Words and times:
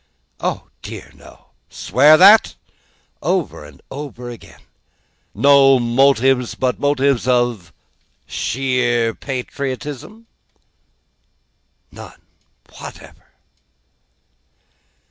Oh 0.39 0.67
dear 0.81 1.11
no. 1.13 1.49
Swear 1.69 2.17
that? 2.17 2.55
Over 3.21 3.63
and 3.65 3.83
over 3.91 4.31
again. 4.31 4.61
No 5.35 5.77
motives 5.77 6.55
but 6.55 6.79
motives 6.79 7.27
of 7.27 7.71
sheer 8.25 9.13
patriotism? 9.13 10.25
None 11.91 12.19
whatever. 12.79 13.27